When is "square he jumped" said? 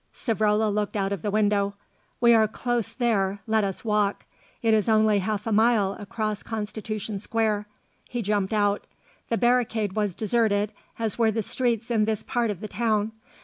7.19-8.51